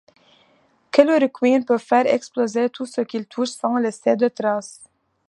Killer 0.91 1.29
Queen 1.29 1.63
peut 1.63 1.77
faire 1.77 2.07
exploser 2.07 2.71
tout 2.71 2.87
ce 2.87 3.01
qu'il 3.01 3.27
touche, 3.27 3.49
sans 3.51 3.77
laisser 3.77 4.15
de 4.15 4.29
traces. 4.29 4.81